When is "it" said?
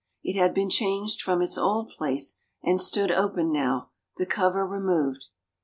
0.23-0.35